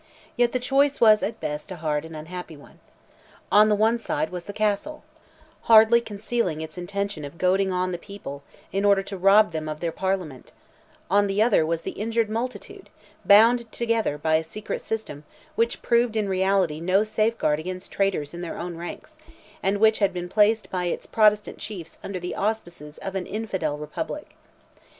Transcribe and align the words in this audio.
Yet 0.35 0.51
the 0.51 0.57
choice 0.59 0.99
was 0.99 1.21
at 1.21 1.39
best 1.39 1.69
a 1.69 1.75
hard 1.75 2.05
and 2.05 2.15
unhappy 2.15 2.57
one. 2.57 2.79
On 3.51 3.69
the 3.69 3.75
one 3.75 3.99
side 3.99 4.31
was 4.31 4.45
the 4.45 4.51
Castle, 4.51 5.03
hardly 5.69 6.01
concealing 6.01 6.59
its 6.59 6.75
intention 6.75 7.23
of 7.23 7.37
goading 7.37 7.71
on 7.71 7.91
the 7.91 7.99
people, 7.99 8.41
in 8.73 8.83
order 8.83 9.03
to 9.03 9.15
rob 9.15 9.51
them 9.51 9.69
of 9.69 9.79
their 9.79 9.91
Parliament; 9.91 10.53
on 11.11 11.27
the 11.27 11.39
other 11.39 11.63
was 11.67 11.83
the 11.83 11.91
injured 11.91 12.31
multitude, 12.31 12.89
bound 13.25 13.71
together 13.71 14.17
by 14.17 14.37
a 14.37 14.43
secret 14.43 14.81
system 14.81 15.23
which 15.53 15.83
proved 15.83 16.15
in 16.15 16.27
reality 16.27 16.79
no 16.79 17.03
safeguard 17.03 17.59
against 17.59 17.91
traitors 17.91 18.33
in 18.33 18.41
their 18.41 18.57
own 18.57 18.77
ranks, 18.77 19.17
and 19.61 19.77
which 19.77 19.99
had 19.99 20.11
been 20.13 20.27
placed 20.29 20.71
by 20.71 20.85
its 20.85 21.05
Protestant 21.05 21.59
chiefs 21.59 21.99
under 22.03 22.19
the 22.19 22.33
auspices 22.35 22.97
of 22.97 23.13
an 23.13 23.27
infidel 23.27 23.77
republic. 23.77 24.35